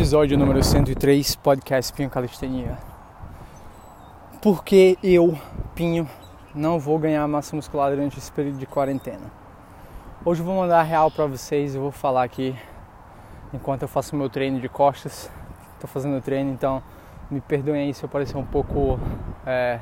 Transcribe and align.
Episódio 0.00 0.38
número 0.38 0.64
103, 0.64 1.36
podcast 1.36 1.92
Pinho 1.92 2.08
Calistenia. 2.08 2.78
Porque 4.40 4.96
eu, 5.04 5.38
Pinho, 5.74 6.08
não 6.54 6.80
vou 6.80 6.98
ganhar 6.98 7.28
massa 7.28 7.54
muscular 7.54 7.90
durante 7.90 8.18
esse 8.18 8.32
período 8.32 8.56
de 8.56 8.64
quarentena. 8.64 9.30
Hoje 10.24 10.40
eu 10.40 10.46
vou 10.46 10.56
mandar 10.56 10.80
a 10.80 10.82
real 10.82 11.10
para 11.10 11.26
vocês, 11.26 11.74
eu 11.74 11.82
vou 11.82 11.92
falar 11.92 12.22
aqui 12.22 12.56
enquanto 13.52 13.82
eu 13.82 13.88
faço 13.88 14.16
meu 14.16 14.30
treino 14.30 14.58
de 14.58 14.70
costas. 14.70 15.30
Tô 15.78 15.86
fazendo 15.86 16.18
treino, 16.22 16.50
então 16.50 16.82
me 17.30 17.42
perdoem 17.42 17.82
aí 17.82 17.92
se 17.92 18.02
eu 18.02 18.08
parecer 18.08 18.38
um 18.38 18.46
pouco 18.46 18.98
é, 19.44 19.80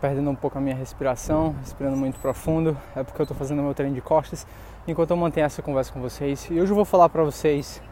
perdendo 0.00 0.30
um 0.30 0.36
pouco 0.36 0.56
a 0.56 0.60
minha 0.60 0.76
respiração, 0.76 1.56
respirando 1.58 1.96
muito 1.96 2.20
profundo, 2.20 2.78
é 2.94 3.02
porque 3.02 3.20
eu 3.20 3.24
estou 3.24 3.36
fazendo 3.36 3.60
meu 3.60 3.74
treino 3.74 3.92
de 3.92 4.00
costas 4.00 4.46
enquanto 4.86 5.10
eu 5.10 5.16
mantenho 5.16 5.46
essa 5.46 5.60
conversa 5.60 5.92
com 5.92 6.00
vocês. 6.00 6.48
E 6.48 6.60
hoje 6.60 6.70
eu 6.70 6.76
vou 6.76 6.84
falar 6.84 7.08
para 7.08 7.24
vocês 7.24 7.82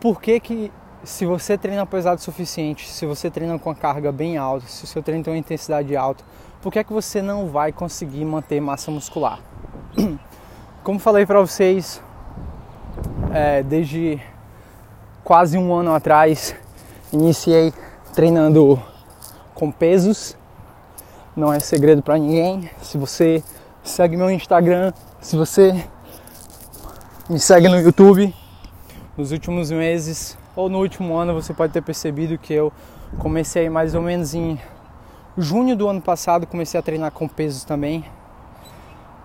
por 0.00 0.20
que 0.20 0.38
que 0.40 0.72
se 1.04 1.24
você 1.24 1.56
treina 1.56 1.86
pesado 1.86 2.20
o 2.20 2.22
suficiente, 2.22 2.88
se 2.88 3.06
você 3.06 3.30
treina 3.30 3.58
com 3.58 3.70
a 3.70 3.74
carga 3.74 4.10
bem 4.10 4.36
alta, 4.36 4.66
se 4.66 4.84
o 4.84 4.86
seu 4.86 5.02
treino 5.02 5.22
tem 5.22 5.32
uma 5.32 5.38
intensidade 5.38 5.96
alta, 5.96 6.24
por 6.60 6.72
que 6.72 6.78
é 6.78 6.84
que 6.84 6.92
você 6.92 7.22
não 7.22 7.48
vai 7.48 7.72
conseguir 7.72 8.24
manter 8.24 8.60
massa 8.60 8.90
muscular? 8.90 9.40
Como 10.82 10.98
falei 10.98 11.24
para 11.24 11.40
vocês, 11.40 12.02
é, 13.32 13.62
desde 13.62 14.20
quase 15.22 15.56
um 15.56 15.72
ano 15.72 15.94
atrás, 15.94 16.54
iniciei 17.12 17.72
treinando 18.14 18.80
com 19.54 19.70
pesos 19.70 20.36
não 21.38 21.52
é 21.52 21.60
segredo 21.60 22.02
para 22.02 22.18
ninguém. 22.18 22.68
Se 22.82 22.98
você 22.98 23.42
segue 23.82 24.16
meu 24.16 24.28
Instagram, 24.28 24.92
se 25.20 25.36
você 25.36 25.72
me 27.30 27.38
segue 27.38 27.68
no 27.68 27.78
YouTube, 27.78 28.34
nos 29.18 29.32
últimos 29.32 29.72
meses 29.72 30.38
ou 30.54 30.68
no 30.68 30.78
último 30.78 31.16
ano 31.16 31.34
você 31.34 31.52
pode 31.52 31.72
ter 31.72 31.82
percebido 31.82 32.38
que 32.38 32.54
eu 32.54 32.72
comecei 33.18 33.68
mais 33.68 33.92
ou 33.96 34.00
menos 34.00 34.32
em 34.32 34.56
junho 35.36 35.76
do 35.76 35.88
ano 35.88 36.00
passado, 36.00 36.46
comecei 36.46 36.78
a 36.78 36.82
treinar 36.82 37.10
com 37.10 37.26
pesos 37.26 37.64
também. 37.64 38.04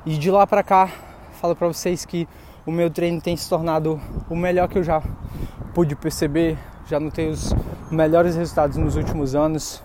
E 0.04 0.18
de 0.18 0.32
lá 0.32 0.48
para 0.48 0.64
cá, 0.64 0.90
falo 1.34 1.56
para 1.56 1.68
vocês 1.68 2.06
que 2.06 2.28
o 2.66 2.72
meu 2.72 2.90
treino 2.90 3.22
tem 3.22 3.38
se 3.38 3.48
tornado 3.48 4.02
o 4.32 4.36
melhor 4.36 4.68
que 4.68 4.80
eu 4.80 4.84
já 4.84 5.00
pude 5.76 5.96
perceber. 5.96 6.58
Já 6.88 7.00
notei 7.00 7.30
os 7.30 7.54
melhores 7.92 8.36
resultados 8.36 8.78
nos 8.78 8.96
últimos 8.96 9.36
anos. 9.36 9.84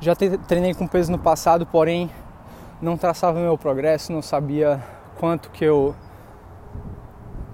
Já 0.00 0.14
treinei 0.14 0.74
com 0.74 0.86
peso 0.86 1.10
no 1.10 1.18
passado, 1.18 1.64
porém 1.64 2.10
não 2.80 2.98
traçava 2.98 3.40
meu 3.40 3.56
progresso, 3.56 4.12
não 4.12 4.20
sabia 4.20 4.82
quanto 5.18 5.48
que 5.50 5.64
eu 5.64 5.94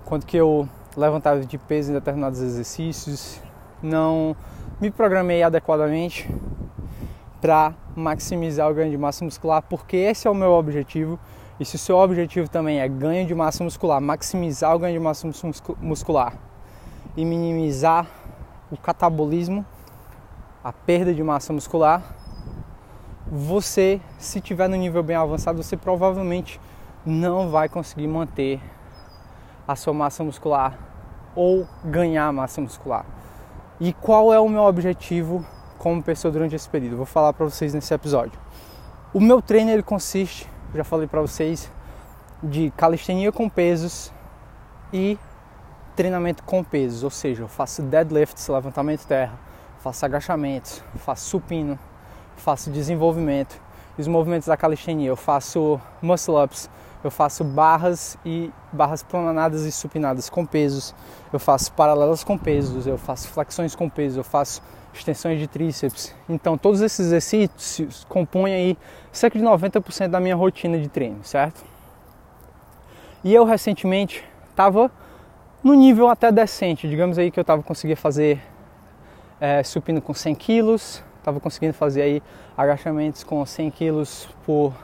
quanto 0.04 0.26
que 0.26 0.36
eu 0.36 0.68
levantava 0.96 1.40
de 1.40 1.58
peso 1.58 1.90
em 1.90 1.94
determinados 1.94 2.40
exercícios, 2.40 3.40
não 3.82 4.36
me 4.80 4.90
programei 4.90 5.42
adequadamente 5.42 6.28
para 7.40 7.74
maximizar 7.96 8.70
o 8.70 8.74
ganho 8.74 8.90
de 8.90 8.98
massa 8.98 9.24
muscular, 9.24 9.62
porque 9.62 9.96
esse 9.96 10.26
é 10.26 10.30
o 10.30 10.34
meu 10.34 10.52
objetivo. 10.52 11.18
E 11.58 11.64
se 11.64 11.76
o 11.76 11.78
seu 11.78 11.98
objetivo 11.98 12.48
também 12.48 12.80
é 12.80 12.88
ganho 12.88 13.26
de 13.26 13.34
massa 13.34 13.62
muscular, 13.62 14.00
maximizar 14.00 14.74
o 14.74 14.78
ganho 14.78 14.94
de 14.94 15.00
massa 15.00 15.28
muscular 15.80 16.34
e 17.16 17.24
minimizar 17.24 18.06
o 18.70 18.76
catabolismo, 18.76 19.64
a 20.64 20.72
perda 20.72 21.12
de 21.12 21.22
massa 21.22 21.52
muscular, 21.52 22.02
você, 23.30 24.00
se 24.18 24.40
tiver 24.40 24.68
no 24.68 24.76
nível 24.76 25.02
bem 25.02 25.16
avançado, 25.16 25.62
você 25.62 25.76
provavelmente 25.76 26.60
não 27.04 27.50
vai 27.50 27.68
conseguir 27.68 28.08
manter 28.08 28.60
a 29.70 29.76
sua 29.76 29.94
massa 29.94 30.24
muscular 30.24 30.76
ou 31.34 31.66
ganhar 31.84 32.32
massa 32.32 32.60
muscular. 32.60 33.06
E 33.78 33.92
qual 33.92 34.32
é 34.34 34.40
o 34.40 34.48
meu 34.48 34.62
objetivo 34.62 35.46
como 35.78 36.02
pessoa 36.02 36.32
durante 36.32 36.56
esse 36.56 36.68
período? 36.68 36.96
Vou 36.96 37.06
falar 37.06 37.32
para 37.32 37.44
vocês 37.44 37.72
nesse 37.72 37.94
episódio. 37.94 38.38
O 39.14 39.20
meu 39.20 39.40
treino 39.40 39.70
ele 39.70 39.82
consiste, 39.82 40.48
já 40.74 40.82
falei 40.82 41.06
para 41.06 41.20
vocês, 41.20 41.70
de 42.42 42.72
calistenia 42.76 43.30
com 43.30 43.48
pesos 43.48 44.12
e 44.92 45.16
treinamento 45.94 46.42
com 46.42 46.64
pesos, 46.64 47.04
ou 47.04 47.10
seja, 47.10 47.42
eu 47.42 47.48
faço 47.48 47.80
deadlifts, 47.82 48.48
levantamento 48.48 49.06
terra, 49.06 49.38
faço 49.78 50.04
agachamentos, 50.04 50.82
faço 50.96 51.26
supino, 51.26 51.78
faço 52.36 52.70
desenvolvimento. 52.70 53.60
Os 53.96 54.08
movimentos 54.08 54.48
da 54.48 54.56
calistenia, 54.56 55.08
eu 55.08 55.16
faço 55.16 55.80
muscle 56.02 56.42
ups, 56.42 56.68
eu 57.02 57.10
faço 57.10 57.42
barras 57.42 58.18
e 58.24 58.52
barras 58.72 59.02
pronadas 59.02 59.62
e 59.62 59.72
supinadas 59.72 60.28
com 60.28 60.44
pesos, 60.44 60.94
eu 61.32 61.38
faço 61.38 61.72
paralelas 61.72 62.22
com 62.22 62.36
pesos, 62.36 62.86
eu 62.86 62.98
faço 62.98 63.28
flexões 63.28 63.74
com 63.74 63.88
pesos, 63.88 64.18
eu 64.18 64.24
faço 64.24 64.62
extensões 64.92 65.38
de 65.38 65.46
tríceps. 65.46 66.14
Então, 66.28 66.58
todos 66.58 66.80
esses 66.80 67.06
exercícios 67.06 68.04
compõem 68.08 68.52
aí 68.52 68.78
cerca 69.12 69.38
de 69.38 69.44
90% 69.44 70.08
da 70.08 70.20
minha 70.20 70.36
rotina 70.36 70.78
de 70.78 70.88
treino, 70.88 71.22
certo? 71.22 71.64
E 73.22 73.32
eu 73.32 73.44
recentemente 73.44 74.24
estava 74.50 74.90
no 75.62 75.74
nível 75.74 76.08
até 76.08 76.32
decente, 76.32 76.88
digamos 76.88 77.18
aí 77.18 77.30
que 77.30 77.38
eu 77.38 77.42
estava 77.42 77.62
conseguindo 77.62 78.00
fazer 78.00 78.42
é, 79.40 79.62
supino 79.62 80.00
com 80.00 80.12
100 80.12 80.34
quilos, 80.34 81.04
estava 81.18 81.38
conseguindo 81.38 81.74
fazer 81.74 82.02
aí 82.02 82.22
agachamentos 82.56 83.22
com 83.22 83.44
100 83.44 83.70
quilos 83.70 84.28
por 84.44 84.74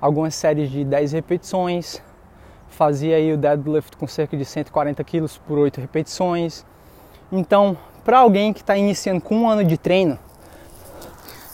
algumas 0.00 0.34
séries 0.34 0.70
de 0.70 0.84
10 0.84 1.12
repetições, 1.12 2.02
fazia 2.68 3.16
aí 3.16 3.32
o 3.32 3.38
deadlift 3.38 3.96
com 3.96 4.06
cerca 4.06 4.36
de 4.36 4.44
140 4.44 5.02
quilos 5.04 5.38
por 5.38 5.58
8 5.58 5.80
repetições. 5.80 6.64
Então, 7.32 7.76
para 8.04 8.18
alguém 8.18 8.52
que 8.52 8.60
está 8.60 8.76
iniciando 8.76 9.20
com 9.20 9.36
um 9.36 9.48
ano 9.48 9.64
de 9.64 9.76
treino, 9.76 10.18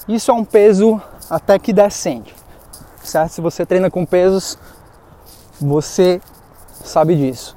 isso 0.08 0.30
é 0.30 0.34
um 0.34 0.44
peso 0.44 1.00
até 1.30 1.58
que 1.58 1.72
decente, 1.72 2.34
certo? 3.02 3.30
Se 3.30 3.40
você 3.40 3.64
treina 3.64 3.90
com 3.90 4.04
pesos, 4.04 4.58
você 5.60 6.20
sabe 6.84 7.16
disso. 7.16 7.56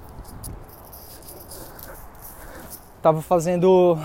Tava 3.02 3.22
fazendo 3.22 3.98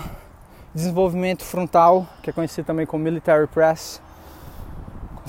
desenvolvimento 0.73 1.43
frontal, 1.43 2.07
que 2.21 2.29
é 2.29 2.33
conhecido 2.33 2.65
também 2.65 2.85
como 2.85 3.03
military 3.03 3.47
press, 3.47 4.01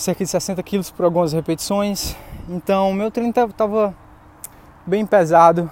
cerca 0.02 0.24
de 0.24 0.30
60 0.30 0.62
quilos 0.64 0.90
por 0.90 1.04
algumas 1.04 1.32
repetições. 1.32 2.16
Então, 2.48 2.92
meu 2.92 3.10
treino 3.10 3.30
estava 3.30 3.94
bem 4.84 5.06
pesado. 5.06 5.70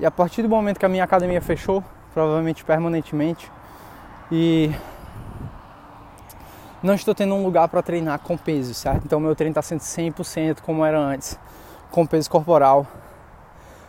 E 0.00 0.04
a 0.04 0.10
partir 0.10 0.42
do 0.42 0.48
momento 0.48 0.78
que 0.78 0.84
a 0.84 0.88
minha 0.88 1.04
academia 1.04 1.40
fechou, 1.40 1.82
provavelmente 2.12 2.64
permanentemente, 2.64 3.50
e 4.30 4.70
não 6.82 6.94
estou 6.94 7.14
tendo 7.14 7.34
um 7.34 7.44
lugar 7.44 7.68
para 7.68 7.80
treinar 7.80 8.18
com 8.18 8.36
peso, 8.36 8.74
certo? 8.74 9.04
Então, 9.04 9.20
meu 9.20 9.34
treino 9.36 9.52
está 9.52 9.62
sendo 9.62 9.80
100% 9.80 10.60
como 10.60 10.84
era 10.84 10.98
antes, 10.98 11.38
com 11.90 12.04
peso 12.04 12.28
corporal. 12.28 12.86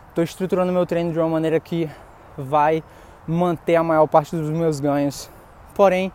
Estou 0.09 0.23
estruturando 0.23 0.71
meu 0.71 0.85
treino 0.85 1.11
de 1.11 1.19
uma 1.19 1.27
maneira 1.27 1.59
que 1.59 1.89
vai 2.37 2.83
manter 3.27 3.75
a 3.75 3.83
maior 3.83 4.07
parte 4.07 4.35
dos 4.35 4.49
meus 4.49 4.79
ganhos. 4.79 5.29
Porém, 5.73 6.11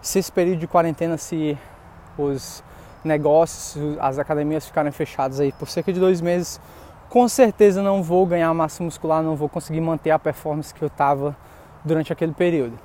se 0.00 0.18
esse 0.18 0.32
período 0.32 0.60
de 0.60 0.66
quarentena, 0.66 1.18
se 1.18 1.56
os 2.16 2.62
negócios, 3.04 3.96
as 4.00 4.18
academias 4.18 4.66
ficarem 4.66 4.92
fechadas 4.92 5.40
aí 5.40 5.52
por 5.52 5.68
cerca 5.68 5.92
de 5.92 6.00
dois 6.00 6.20
meses, 6.20 6.60
com 7.08 7.26
certeza 7.28 7.82
não 7.82 8.02
vou 8.02 8.26
ganhar 8.26 8.52
massa 8.52 8.82
muscular, 8.82 9.22
não 9.22 9.34
vou 9.34 9.48
conseguir 9.48 9.80
manter 9.80 10.10
a 10.10 10.18
performance 10.18 10.74
que 10.74 10.82
eu 10.82 10.88
estava 10.88 11.36
durante 11.84 12.12
aquele 12.12 12.32
período. 12.32 12.78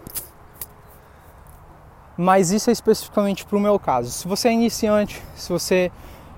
Mas 2.16 2.52
isso 2.52 2.70
é 2.70 2.74
especificamente 2.74 3.46
para 3.46 3.58
o 3.58 3.60
meu 3.60 3.80
caso. 3.80 4.12
Se 4.12 4.28
você 4.28 4.48
é 4.48 4.54
iniciante, 4.54 5.22
se 5.36 5.52
você 5.52 5.92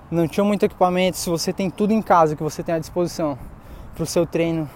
não 0.10 0.28
tinha 0.28 0.44
muito 0.44 0.64
equipamento, 0.64 1.18
se 1.18 1.30
você 1.30 1.52
tem 1.52 1.70
tudo 1.70 1.92
em 1.92 2.02
casa 2.02 2.36
que 2.36 2.42
você 2.42 2.64
tem 2.64 2.76
à 2.76 2.80
disposição 2.80 3.38
para 3.94 4.04
o 4.04 4.06
seu 4.06 4.26
treino 4.26 4.70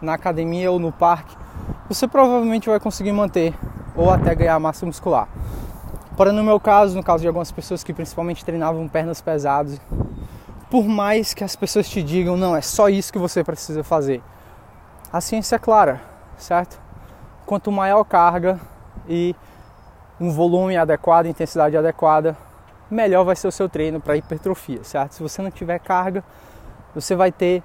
na 0.00 0.14
academia 0.14 0.70
ou 0.70 0.78
no 0.78 0.90
parque, 0.90 1.36
você 1.88 2.08
provavelmente 2.08 2.68
vai 2.68 2.80
conseguir 2.80 3.12
manter 3.12 3.54
ou 3.94 4.10
até 4.10 4.34
ganhar 4.34 4.58
massa 4.58 4.84
muscular. 4.86 5.28
Porém, 6.16 6.32
no 6.32 6.42
meu 6.42 6.58
caso, 6.58 6.96
no 6.96 7.02
caso 7.02 7.20
de 7.20 7.28
algumas 7.28 7.52
pessoas 7.52 7.84
que 7.84 7.92
principalmente 7.92 8.44
treinavam 8.44 8.88
pernas 8.88 9.20
pesadas, 9.20 9.78
por 10.70 10.84
mais 10.84 11.34
que 11.34 11.44
as 11.44 11.54
pessoas 11.54 11.88
te 11.88 12.02
digam, 12.02 12.36
não, 12.36 12.56
é 12.56 12.62
só 12.62 12.88
isso 12.88 13.12
que 13.12 13.18
você 13.18 13.44
precisa 13.44 13.84
fazer, 13.84 14.22
a 15.12 15.20
ciência 15.20 15.56
é 15.56 15.58
clara, 15.58 16.00
certo? 16.38 16.80
Quanto 17.44 17.70
maior 17.70 18.02
carga 18.04 18.58
e 19.08 19.36
um 20.18 20.30
volume 20.30 20.76
adequado, 20.76 21.26
intensidade 21.26 21.76
adequada, 21.76 22.36
melhor 22.90 23.24
vai 23.24 23.36
ser 23.36 23.48
o 23.48 23.52
seu 23.52 23.68
treino 23.68 24.00
para 24.00 24.16
hipertrofia, 24.16 24.82
certo? 24.82 25.12
Se 25.12 25.22
você 25.22 25.42
não 25.42 25.50
tiver 25.50 25.78
carga, 25.78 26.24
você 26.94 27.14
vai 27.14 27.30
ter 27.30 27.62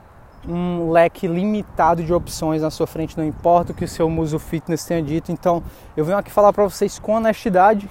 um 0.48 0.92
leque 0.92 1.28
limitado 1.28 2.04
de 2.04 2.14
opções 2.14 2.62
na 2.62 2.70
sua 2.70 2.88
frente, 2.88 3.18
não 3.18 3.24
importa 3.24 3.72
o 3.72 3.76
que 3.76 3.86
o 3.86 3.88
seu 3.88 4.10
muso 4.10 4.40
fitness 4.40 4.84
tenha 4.84 5.02
dito. 5.02 5.32
Então, 5.32 5.64
eu 5.96 6.04
venho 6.04 6.18
aqui 6.18 6.32
falar 6.32 6.52
para 6.52 6.64
vocês 6.64 7.00
com 7.00 7.14
honestidade, 7.14 7.90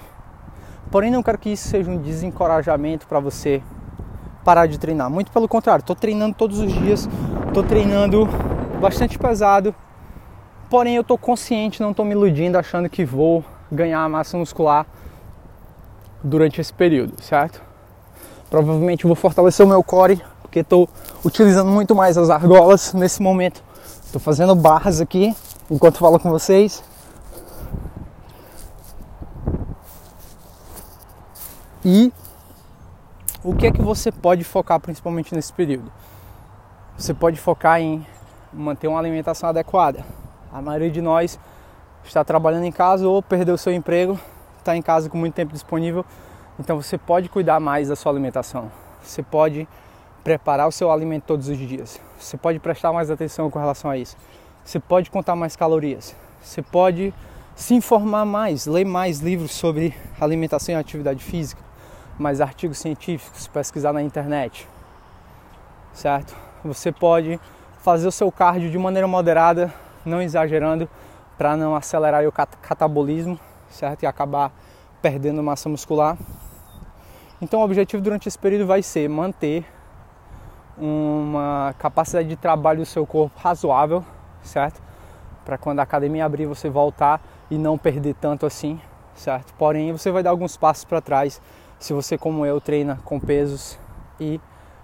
porém 0.91 1.09
não 1.09 1.23
quero 1.23 1.37
que 1.37 1.49
isso 1.49 1.69
seja 1.69 1.89
um 1.89 1.97
desencorajamento 1.97 3.07
para 3.07 3.19
você 3.19 3.63
parar 4.43 4.67
de 4.67 4.77
treinar. 4.77 5.09
Muito 5.09 5.31
pelo 5.31 5.47
contrário, 5.47 5.81
estou 5.81 5.95
treinando 5.95 6.35
todos 6.35 6.59
os 6.59 6.71
dias, 6.71 7.09
estou 7.47 7.63
treinando 7.63 8.27
bastante 8.79 9.17
pesado 9.17 9.73
Porém, 10.71 10.95
eu 10.95 11.01
estou 11.01 11.17
consciente, 11.17 11.81
não 11.81 11.91
estou 11.91 12.05
me 12.05 12.13
iludindo, 12.13 12.57
achando 12.57 12.89
que 12.89 13.03
vou 13.03 13.43
ganhar 13.69 14.07
massa 14.07 14.37
muscular 14.37 14.85
durante 16.23 16.61
esse 16.61 16.71
período, 16.71 17.21
certo? 17.21 17.61
Provavelmente 18.49 19.05
vou 19.05 19.13
fortalecer 19.13 19.65
o 19.65 19.67
meu 19.67 19.83
core, 19.83 20.23
porque 20.41 20.59
estou 20.59 20.87
utilizando 21.25 21.69
muito 21.69 21.93
mais 21.93 22.17
as 22.17 22.29
argolas 22.29 22.93
nesse 22.93 23.21
momento. 23.21 23.61
Estou 24.05 24.21
fazendo 24.21 24.55
barras 24.55 25.01
aqui 25.01 25.35
enquanto 25.69 25.97
falo 25.97 26.17
com 26.17 26.29
vocês. 26.29 26.81
E 31.83 32.13
o 33.43 33.55
que 33.55 33.65
é 33.65 33.71
que 33.71 33.81
você 33.81 34.11
pode 34.11 34.43
focar 34.43 34.79
principalmente 34.79 35.33
nesse 35.33 35.51
período? 35.51 35.91
Você 36.95 37.11
pode 37.11 37.39
focar 37.39 37.81
em 37.81 38.05
manter 38.53 38.87
uma 38.87 38.99
alimentação 38.99 39.49
adequada. 39.49 40.05
A 40.53 40.61
maioria 40.61 40.91
de 40.91 41.01
nós 41.01 41.39
está 42.05 42.23
trabalhando 42.23 42.65
em 42.65 42.71
casa 42.71 43.07
ou 43.07 43.23
perdeu 43.23 43.57
seu 43.57 43.73
emprego, 43.73 44.19
está 44.59 44.75
em 44.75 44.81
casa 44.81 45.09
com 45.09 45.17
muito 45.17 45.33
tempo 45.33 45.53
disponível, 45.53 46.05
então 46.59 46.79
você 46.79 46.99
pode 46.99 47.29
cuidar 47.29 47.59
mais 47.59 47.87
da 47.87 47.95
sua 47.95 48.11
alimentação. 48.11 48.71
Você 49.01 49.23
pode 49.23 49.67
preparar 50.23 50.67
o 50.67 50.71
seu 50.71 50.91
alimento 50.91 51.23
todos 51.23 51.47
os 51.47 51.57
dias. 51.57 51.99
Você 52.19 52.37
pode 52.37 52.59
prestar 52.59 52.93
mais 52.93 53.09
atenção 53.09 53.49
com 53.49 53.57
relação 53.57 53.89
a 53.89 53.97
isso. 53.97 54.15
Você 54.63 54.79
pode 54.79 55.09
contar 55.09 55.35
mais 55.35 55.55
calorias. 55.55 56.15
Você 56.43 56.61
pode 56.61 57.11
se 57.55 57.73
informar 57.73 58.25
mais, 58.25 58.67
ler 58.67 58.85
mais 58.85 59.19
livros 59.19 59.51
sobre 59.51 59.95
alimentação 60.19 60.75
e 60.75 60.77
atividade 60.77 61.23
física, 61.23 61.70
mais 62.17 62.41
artigos 62.41 62.77
científicos, 62.77 63.47
pesquisar 63.47 63.93
na 63.93 64.01
internet. 64.01 64.67
Certo? 65.93 66.35
Você 66.63 66.91
pode 66.91 67.39
fazer 67.79 68.07
o 68.07 68.11
seu 68.11 68.31
cardio 68.31 68.69
de 68.69 68.77
maneira 68.77 69.07
moderada, 69.07 69.73
não 70.05 70.21
exagerando, 70.21 70.87
para 71.37 71.57
não 71.57 71.75
acelerar 71.75 72.23
o 72.27 72.31
catabolismo, 72.31 73.39
certo? 73.69 74.03
E 74.03 74.05
acabar 74.05 74.51
perdendo 75.01 75.41
massa 75.41 75.67
muscular. 75.67 76.15
Então, 77.41 77.61
o 77.61 77.63
objetivo 77.63 78.03
durante 78.03 78.27
esse 78.27 78.37
período 78.37 78.67
vai 78.67 78.83
ser 78.83 79.09
manter 79.09 79.65
uma 80.77 81.73
capacidade 81.79 82.27
de 82.27 82.35
trabalho 82.35 82.79
do 82.79 82.85
seu 82.85 83.05
corpo 83.05 83.39
razoável, 83.39 84.05
certo? 84.43 84.81
Para 85.43 85.57
quando 85.57 85.79
a 85.79 85.83
academia 85.83 86.23
abrir 86.23 86.45
você 86.45 86.69
voltar 86.69 87.19
e 87.49 87.57
não 87.57 87.77
perder 87.77 88.13
tanto 88.13 88.45
assim, 88.45 88.79
certo? 89.15 89.53
Porém, 89.55 89.91
você 89.91 90.11
vai 90.11 90.21
dar 90.21 90.29
alguns 90.29 90.55
passos 90.55 90.85
para 90.85 91.01
trás 91.01 91.41
se 91.81 91.93
você, 91.93 92.15
como 92.15 92.45
eu, 92.45 92.61
treina 92.61 92.99
com 93.03 93.19
pesos 93.19 93.77
e 94.19 94.39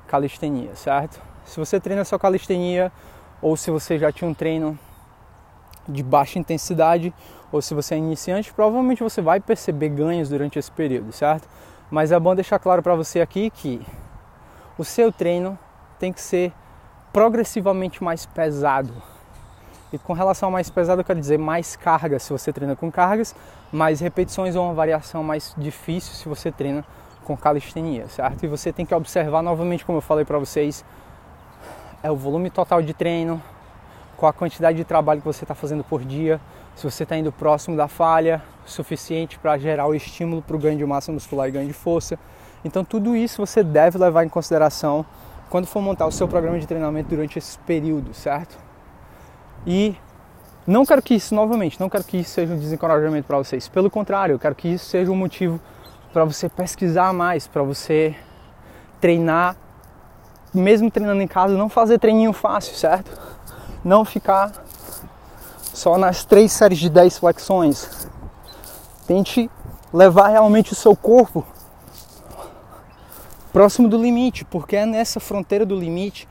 calistenia, 0.08 0.76
certo? 0.76 1.22
Se 1.46 1.60
você 1.60 1.80
treina 1.80 2.04
só 2.04 2.18
calistenia 2.18 2.92
ou 3.40 3.56
se 3.56 3.70
você 3.70 4.00
já 4.00 4.12
tinha 4.12 4.28
um 4.28 4.34
treino 4.34 4.78
de 5.88 6.02
baixa 6.02 6.40
intensidade 6.40 7.14
ou 7.52 7.62
se 7.62 7.76
você 7.76 7.94
é 7.94 8.00
iniciante, 8.00 8.52
provavelmente 8.52 9.04
você 9.04 9.22
vai 9.22 9.40
perceber 9.40 9.90
ganhos 9.90 10.30
durante 10.30 10.58
esse 10.58 10.72
período, 10.72 11.12
certo? 11.12 11.48
Mas 11.92 12.12
é 12.12 12.20
bom 12.20 12.34
deixar 12.34 12.58
claro 12.58 12.82
para 12.82 12.96
você 12.96 13.22
aqui 13.22 13.52
que 13.52 13.80
o 14.76 14.84
seu 14.84 15.12
treino 15.12 15.58
tem 16.00 16.12
que 16.12 16.20
ser 16.20 16.52
progressivamente 17.14 18.04
mais 18.04 18.26
pesado. 18.26 18.92
E 19.92 19.98
com 19.98 20.12
relação 20.12 20.50
a 20.50 20.52
mais 20.52 20.70
pesado, 20.70 21.02
eu 21.02 21.06
quero 21.06 21.20
dizer 21.20 21.38
mais 21.38 21.76
carga 21.76 22.20
se 22.20 22.32
você 22.32 22.52
treina 22.52 22.76
com 22.76 22.92
cargas, 22.92 23.34
mais 23.72 24.02
repetições 24.02 24.56
ou 24.56 24.66
uma 24.66 24.74
variação 24.74 25.24
mais 25.24 25.56
difícil 25.58 26.14
se 26.14 26.28
você 26.28 26.52
treina 26.52 26.84
com 27.24 27.38
calistenia, 27.38 28.08
certo? 28.08 28.44
E 28.44 28.48
você 28.48 28.74
tem 28.74 28.86
que 28.86 28.94
observar 28.94 29.42
novamente, 29.42 29.86
como 29.86 29.98
eu 29.98 30.02
falei 30.02 30.26
para 30.26 30.38
vocês, 30.38 30.84
é 32.04 32.12
o 32.12 32.16
volume 32.16 32.50
total 32.50 32.82
de 32.82 32.94
treino, 32.94 33.42
qual 34.18 34.30
a 34.30 34.34
quantidade 34.34 34.78
de 34.78 34.84
trabalho 34.84 35.22
que 35.22 35.28
você 35.28 35.44
está 35.44 35.56
fazendo 35.56 35.84
por 35.84 36.04
dia, 36.04 36.40
se 36.76 36.84
você 36.84 37.04
está 37.04 37.18
indo 37.18 37.32
próximo 37.32 37.78
da 37.78 37.88
falha, 37.88 38.42
suficiente 38.66 39.40
para 39.40 39.58
gerar 39.58 39.88
o 39.88 39.96
estímulo 39.96 40.42
para 40.42 40.56
o 40.56 40.60
ganho 40.60 40.78
de 40.78 40.86
massa 40.86 41.12
muscular 41.12 41.48
e 41.48 41.52
ganho 41.52 41.68
de 41.68 41.74
força. 41.74 42.20
Então 42.64 42.84
tudo 42.84 43.16
isso 43.16 43.46
você 43.46 43.64
deve 43.64 43.98
levar 43.98 44.26
em 44.26 44.30
consideração 44.30 45.06
quando 45.50 45.66
for 45.66 45.82
montar 45.82 46.06
o 46.06 46.12
seu 46.12 46.28
programa 46.28 46.60
de 46.60 46.68
treinamento 46.68 47.10
durante 47.10 47.40
esse 47.40 47.58
período, 47.60 48.14
certo? 48.14 48.67
E 49.68 49.98
não 50.66 50.86
quero 50.86 51.02
que 51.02 51.14
isso, 51.14 51.36
novamente, 51.36 51.78
não 51.78 51.90
quero 51.90 52.06
que 52.06 52.18
isso 52.18 52.32
seja 52.32 52.54
um 52.54 52.58
desencorajamento 52.58 53.28
para 53.28 53.38
vocês. 53.38 53.68
Pelo 53.68 53.92
contrário, 53.92 54.36
eu 54.36 54.40
quero 54.40 54.56
que 54.56 54.70
isso 54.70 54.86
seja 54.86 55.12
um 55.12 55.16
motivo 55.16 55.60
para 56.14 56.24
você 56.24 56.48
pesquisar 56.48 57.14
mais, 57.14 57.46
para 57.46 57.62
você 57.62 58.16
treinar 59.02 59.58
mesmo 60.54 60.90
treinando 60.90 61.22
em 61.22 61.28
casa, 61.28 61.58
não 61.58 61.70
fazer 61.70 62.00
treininho 62.00 62.34
fácil, 62.34 62.76
certo? 62.76 63.12
Não 63.84 64.04
ficar 64.04 64.52
só 65.74 65.98
nas 65.98 66.26
três 66.26 66.52
séries 66.52 66.80
de 66.80 66.90
10 66.90 67.20
flexões. 67.20 68.08
Tente 69.06 69.52
levar 69.94 70.30
realmente 70.30 70.74
o 70.74 70.76
seu 70.76 70.96
corpo 70.96 71.46
próximo 73.54 73.88
do 73.88 73.98
limite, 73.98 74.46
porque 74.46 74.76
é 74.76 74.86
nessa 74.86 75.20
fronteira 75.20 75.66
do 75.66 75.76
limite 75.76 76.28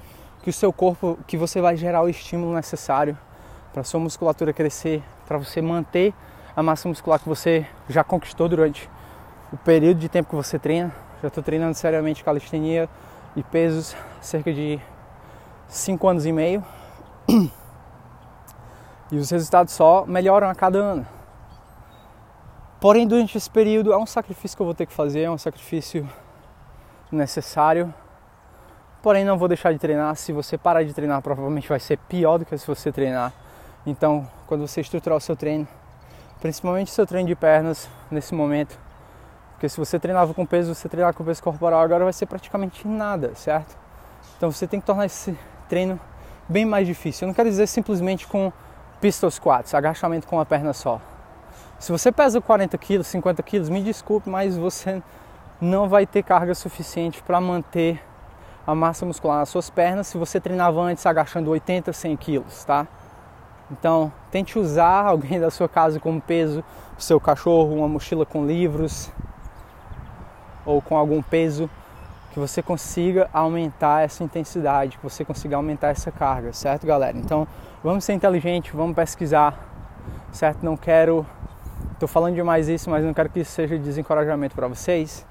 que 0.46 0.50
o 0.50 0.52
seu 0.52 0.72
corpo, 0.72 1.19
que 1.26 1.37
você 1.37 1.60
vai 1.60 1.76
gerar 1.76 2.02
o 2.02 2.08
estímulo 2.08 2.54
necessário 2.54 3.19
para 3.72 3.82
sua 3.82 3.98
musculatura 3.98 4.52
crescer, 4.52 5.02
para 5.26 5.37
você 5.38 5.60
manter 5.60 6.14
a 6.54 6.62
massa 6.62 6.88
muscular 6.88 7.19
que 7.19 7.28
você 7.28 7.66
já 7.88 8.04
conquistou 8.04 8.48
durante 8.48 8.88
o 9.52 9.56
período 9.56 9.98
de 9.98 10.08
tempo 10.08 10.28
que 10.31 10.37
você 10.37 10.56
treina. 10.56 10.94
Já 11.20 11.26
estou 11.26 11.43
treinando 11.43 11.75
seriamente 11.75 12.22
calistenia 12.22 12.88
e 13.34 13.43
pesos 13.43 13.96
cerca 14.20 14.52
de 14.52 14.78
5 15.66 16.06
anos 16.06 16.25
e 16.25 16.31
meio. 16.31 16.64
E 19.10 19.16
os 19.19 19.31
resultados 19.31 19.72
só 19.72 20.04
melhoram 20.04 20.48
a 20.48 20.54
cada 20.54 20.78
ano. 20.78 21.06
Porém, 22.81 23.06
durante 23.06 23.37
esse 23.38 23.48
período 23.48 23.93
é 23.93 23.96
um 23.96 24.06
sacrifício 24.06 24.56
que 24.56 24.62
eu 24.62 24.66
vou 24.66 24.75
ter 24.75 24.87
que 24.87 24.93
fazer, 24.93 25.22
é 25.22 25.31
um 25.31 25.38
sacrifício 25.38 26.08
necessário. 27.10 27.94
Porém, 29.06 29.25
não 29.25 29.38
vou 29.38 29.47
deixar 29.47 29.73
de 29.73 29.79
treinar. 29.79 30.17
Se 30.17 30.32
você 30.32 30.58
parar 30.58 30.82
de 30.82 30.93
treinar, 30.93 31.23
provavelmente 31.23 31.69
vai 31.69 31.79
ser 31.79 31.97
pior 31.97 32.38
do 32.38 32.44
que 32.44 32.58
se 32.58 32.67
você 32.67 32.91
treinar. 32.91 33.32
Então, 33.87 34.29
quando 34.49 34.67
você 34.67 34.81
estruturar 34.81 35.17
o 35.17 35.20
seu 35.20 35.37
treino, 35.37 35.64
principalmente 36.41 36.88
o 36.88 36.91
seu 36.91 37.06
treino 37.06 37.29
de 37.29 37.37
pernas 37.37 37.88
nesse 38.11 38.35
momento, 38.35 38.76
porque 39.53 39.69
se 39.69 39.79
você 39.79 39.97
treinava 39.97 40.35
com 40.35 40.44
peso, 40.44 40.75
você 40.75 40.88
treinar 40.88 41.14
com 41.14 41.23
peso 41.23 41.41
corporal 41.41 41.82
agora 41.82 42.03
vai 42.03 42.12
ser 42.12 42.26
praticamente 42.26 42.88
nada, 42.88 43.32
certo? 43.37 43.79
Então 44.37 44.50
você 44.50 44.67
tem 44.67 44.81
que 44.81 44.87
tornar 44.87 45.06
esse 45.06 45.38
treino 45.69 46.00
bem 46.49 46.64
mais 46.64 46.85
difícil. 46.85 47.26
Eu 47.26 47.29
não 47.29 47.35
quero 47.35 47.49
dizer 47.49 47.69
simplesmente 47.69 48.26
com 48.26 48.53
pistol 49.00 49.31
squats, 49.31 49.72
agachamento 49.72 50.27
com 50.27 50.34
uma 50.34 50.44
perna 50.44 50.72
só. 50.72 51.01
Se 51.79 51.93
você 51.93 52.10
pesa 52.10 52.41
40 52.41 52.77
quilos, 52.77 53.06
50 53.06 53.41
quilos, 53.44 53.69
me 53.69 53.81
desculpe, 53.84 54.29
mas 54.29 54.56
você 54.56 55.01
não 55.60 55.89
vai 55.89 56.08
ter 56.08 56.25
carga 56.25 56.56
suficiente 56.56 57.22
para 57.22 57.41
manter 57.41 58.03
a 58.67 58.75
massa 58.75 59.06
muscular 59.06 59.39
nas 59.39 59.49
suas 59.49 59.70
pernas 59.70 60.08
se 60.08 60.19
você 60.19 60.41
treinava 60.41 60.81
antes 60.81 61.06
agachando 61.06 61.51
80, 61.51 61.93
100 61.93 62.17
quilos, 62.17 62.65
tá? 62.65 62.87
Então, 63.70 64.13
tente 64.31 64.58
usar 64.58 65.06
alguém 65.06 65.39
da 65.39 65.51
sua 65.51 65.69
casa 65.69 66.01
como 66.01 66.20
peso, 66.20 66.65
o 66.99 67.03
seu 67.03 67.20
cachorro, 67.20 67.77
uma 67.77 67.89
mochila 67.89 68.27
com 68.27 68.44
livros, 68.44 69.11
ou 70.65 70.82
com 70.82 70.96
algum 70.96 71.23
peso 71.23 71.70
que 72.32 72.41
você 72.41 72.61
consiga 72.61 73.31
aumentar 73.32 74.03
essa 74.03 74.23
intensidade, 74.23 74.99
que 74.99 75.03
você 75.03 75.25
consiga 75.25 75.56
aumentar 75.56 75.89
essa 75.89 76.11
carga, 76.11 76.53
certo, 76.53 76.87
galera? 76.87 77.17
Então, 77.17 77.46
vamos 77.82 78.05
ser 78.05 78.13
inteligentes, 78.13 78.75
vamos 78.75 78.94
pesquisar, 78.94 79.58
certo? 80.32 80.63
Não 80.63 80.77
quero, 80.77 81.25
estou 81.93 82.08
falando 82.08 82.35
demais 82.35 82.69
isso, 82.69 82.91
mas 82.91 83.05
não 83.05 83.15
quero 83.15 83.31
que 83.31 83.41
isso 83.41 83.53
seja 83.53 83.79
desencorajamento 83.79 84.55
para 84.55 84.69
vocês. 84.69 85.25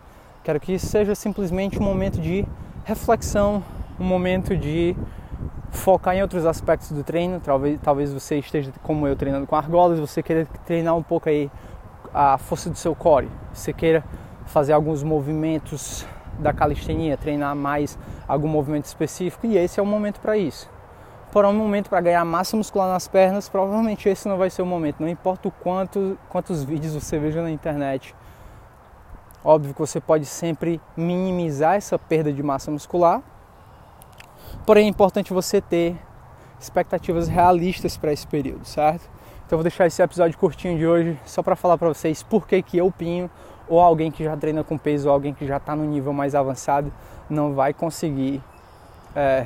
Quero 0.43 0.59
que 0.59 0.73
isso 0.73 0.87
seja 0.87 1.13
simplesmente 1.13 1.77
um 1.77 1.83
momento 1.83 2.19
de 2.19 2.45
reflexão, 2.85 3.63
um 3.99 4.03
momento 4.03 4.55
de 4.55 4.95
focar 5.71 6.15
em 6.15 6.21
outros 6.21 6.45
aspectos 6.45 6.91
do 6.91 7.03
treino. 7.03 7.41
Talvez, 7.43 7.79
talvez 7.81 8.13
você 8.13 8.37
esteja 8.37 8.71
como 8.83 9.07
eu 9.07 9.15
treinando 9.15 9.47
com 9.47 9.55
argolas, 9.55 9.99
você 9.99 10.21
queira 10.21 10.47
treinar 10.65 10.95
um 10.95 11.03
pouco 11.03 11.27
aí 11.27 11.51
a 12.13 12.37
força 12.37 12.69
do 12.69 12.77
seu 12.77 12.95
core, 12.95 13.27
você 13.51 13.73
queira 13.73 14.03
fazer 14.45 14.71
alguns 14.71 15.03
movimentos 15.03 16.05
da 16.39 16.53
calistenia, 16.53 17.17
treinar 17.17 17.55
mais 17.55 17.97
algum 18.27 18.47
movimento 18.47 18.85
específico 18.85 19.47
e 19.47 19.57
esse 19.57 19.79
é 19.79 19.83
o 19.83 19.85
momento 19.85 20.19
para 20.19 20.37
isso. 20.37 20.69
Porém, 21.31 21.49
um 21.51 21.55
momento 21.55 21.89
para 21.89 21.99
ganhar 21.99 22.23
massa 22.23 22.55
muscular 22.55 22.87
nas 22.87 23.07
pernas, 23.07 23.49
provavelmente 23.49 24.07
esse 24.07 24.27
não 24.29 24.37
vai 24.37 24.49
ser 24.49 24.61
o 24.61 24.65
momento. 24.65 25.01
Não 25.01 25.09
importa 25.09 25.49
o 25.49 25.51
quanto, 25.51 26.17
quantos 26.29 26.63
vídeos 26.63 26.93
você 26.93 27.19
veja 27.19 27.41
na 27.41 27.51
internet. 27.51 28.15
Óbvio 29.47 29.75
que 29.75 29.79
você 29.79 30.01
pode 30.01 30.25
sempre 30.25 30.81
minimizar 30.97 31.75
essa 31.75 31.99
perda 31.99 32.33
de 32.33 32.41
massa 32.41 32.71
muscular. 32.71 33.21
Porém, 34.65 34.87
é 34.87 34.89
importante 34.89 35.31
você 35.31 35.61
ter 35.61 35.95
expectativas 36.59 37.27
realistas 37.27 37.95
para 37.95 38.11
esse 38.11 38.25
período, 38.25 38.65
certo? 38.65 39.07
Então, 39.45 39.59
vou 39.59 39.61
deixar 39.61 39.85
esse 39.85 40.01
episódio 40.01 40.35
curtinho 40.39 40.75
de 40.79 40.87
hoje 40.87 41.19
só 41.27 41.43
para 41.43 41.55
falar 41.55 41.77
para 41.77 41.89
vocês 41.89 42.23
por 42.23 42.47
que, 42.47 42.59
que 42.63 42.79
eu 42.79 42.91
pinho 42.91 43.29
ou 43.67 43.79
alguém 43.79 44.09
que 44.09 44.23
já 44.23 44.35
treina 44.35 44.63
com 44.63 44.79
peso, 44.79 45.09
ou 45.09 45.13
alguém 45.13 45.31
que 45.31 45.45
já 45.45 45.57
está 45.57 45.75
no 45.75 45.85
nível 45.85 46.11
mais 46.11 46.33
avançado, 46.33 46.91
não 47.29 47.53
vai 47.53 47.71
conseguir 47.71 48.41
é, 49.15 49.45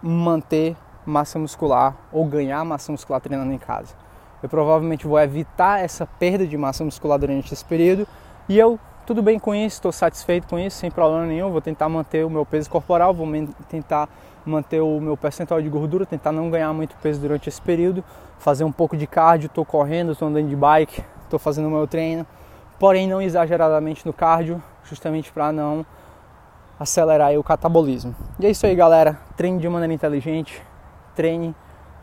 manter 0.00 0.76
massa 1.04 1.36
muscular 1.36 1.96
ou 2.12 2.24
ganhar 2.26 2.64
massa 2.64 2.92
muscular 2.92 3.20
treinando 3.20 3.52
em 3.52 3.58
casa. 3.58 3.92
Eu 4.40 4.48
provavelmente 4.48 5.04
vou 5.04 5.18
evitar 5.18 5.82
essa 5.82 6.06
perda 6.06 6.46
de 6.46 6.56
massa 6.56 6.84
muscular 6.84 7.18
durante 7.18 7.52
esse 7.52 7.64
período 7.64 8.06
e 8.48 8.58
eu 8.58 8.78
tudo 9.06 9.22
bem 9.22 9.38
com 9.38 9.54
isso, 9.54 9.76
estou 9.76 9.92
satisfeito 9.92 10.48
com 10.48 10.58
isso, 10.58 10.78
sem 10.78 10.90
problema 10.90 11.26
nenhum. 11.26 11.50
Vou 11.50 11.60
tentar 11.60 11.90
manter 11.90 12.24
o 12.24 12.30
meu 12.30 12.46
peso 12.46 12.70
corporal, 12.70 13.12
vou 13.12 13.28
tentar 13.68 14.08
manter 14.46 14.80
o 14.80 14.98
meu 14.98 15.14
percentual 15.14 15.60
de 15.60 15.68
gordura, 15.68 16.06
tentar 16.06 16.32
não 16.32 16.48
ganhar 16.50 16.72
muito 16.72 16.96
peso 17.02 17.20
durante 17.20 17.48
esse 17.48 17.60
período, 17.60 18.02
fazer 18.38 18.64
um 18.64 18.72
pouco 18.72 18.96
de 18.96 19.06
cardio, 19.06 19.46
estou 19.46 19.64
correndo, 19.64 20.12
estou 20.12 20.28
andando 20.28 20.48
de 20.48 20.56
bike, 20.56 21.04
estou 21.22 21.38
fazendo 21.38 21.68
o 21.68 21.70
meu 21.70 21.86
treino, 21.86 22.26
porém 22.78 23.06
não 23.06 23.20
exageradamente 23.20 24.06
no 24.06 24.12
cardio, 24.12 24.62
justamente 24.84 25.30
para 25.30 25.52
não 25.52 25.84
acelerar 26.80 27.38
o 27.38 27.44
catabolismo. 27.44 28.14
E 28.38 28.46
é 28.46 28.50
isso 28.50 28.66
aí, 28.66 28.74
galera. 28.74 29.18
Treine 29.36 29.58
de 29.58 29.68
maneira 29.68 29.92
inteligente, 29.92 30.62
treine 31.14 31.54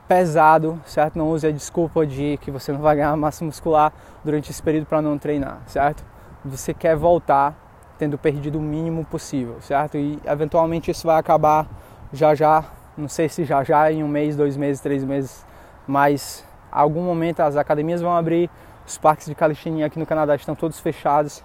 pesado, 0.08 0.80
certo? 0.86 1.18
Não 1.18 1.30
use 1.30 1.48
a 1.48 1.52
desculpa 1.52 2.06
de 2.06 2.38
que 2.42 2.52
você 2.52 2.72
não 2.72 2.80
vai 2.80 2.96
ganhar 2.96 3.16
massa 3.16 3.44
muscular 3.44 3.92
durante 4.24 4.52
esse 4.52 4.62
período 4.62 4.86
para 4.86 5.02
não 5.02 5.18
treinar, 5.18 5.62
certo? 5.66 6.11
Você 6.44 6.74
quer 6.74 6.96
voltar 6.96 7.56
tendo 7.98 8.18
perdido 8.18 8.58
o 8.58 8.62
mínimo 8.62 9.06
possível, 9.06 9.58
certo? 9.62 9.96
E 9.96 10.20
eventualmente 10.26 10.90
isso 10.90 11.06
vai 11.06 11.20
acabar 11.20 11.68
já 12.12 12.34
já, 12.34 12.64
não 12.98 13.08
sei 13.08 13.30
se 13.30 13.46
já 13.46 13.64
já, 13.64 13.92
em 13.92 14.04
um 14.04 14.08
mês, 14.08 14.36
dois 14.36 14.58
meses, 14.58 14.82
três 14.82 15.04
meses, 15.04 15.46
mas 15.88 16.44
algum 16.72 17.04
momento 17.04 17.42
as 17.42 17.56
academias 17.56 18.02
vão 18.02 18.16
abrir, 18.16 18.50
os 18.88 18.98
parques 18.98 19.28
de 19.28 19.36
calistenia 19.36 19.86
aqui 19.86 20.00
no 20.00 20.06
Canadá 20.06 20.36
estão 20.36 20.56
todos 20.56 20.80
fechados, 20.80 21.44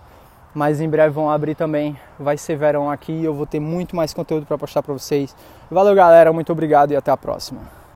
mas 0.54 0.80
em 0.80 0.88
breve 0.88 1.10
vão 1.10 1.30
abrir 1.30 1.54
também. 1.54 1.94
Vai 2.18 2.38
ser 2.38 2.56
verão 2.56 2.90
aqui 2.90 3.22
eu 3.22 3.34
vou 3.34 3.46
ter 3.46 3.60
muito 3.60 3.94
mais 3.94 4.14
conteúdo 4.14 4.46
para 4.46 4.56
postar 4.56 4.82
para 4.82 4.94
vocês. 4.94 5.36
Valeu, 5.70 5.94
galera, 5.94 6.32
muito 6.32 6.50
obrigado 6.50 6.92
e 6.92 6.96
até 6.96 7.10
a 7.10 7.16
próxima. 7.16 7.84